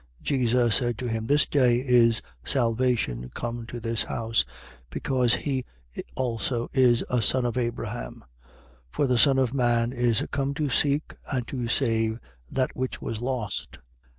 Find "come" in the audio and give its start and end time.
3.35-3.67, 10.31-10.55